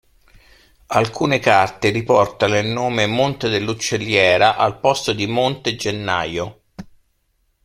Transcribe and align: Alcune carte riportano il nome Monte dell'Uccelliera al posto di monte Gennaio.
Alcune 0.87 1.37
carte 1.37 1.89
riportano 1.91 2.57
il 2.57 2.65
nome 2.65 3.05
Monte 3.05 3.49
dell'Uccelliera 3.49 4.55
al 4.55 4.79
posto 4.79 5.13
di 5.13 5.27
monte 5.27 5.75
Gennaio. 5.75 6.61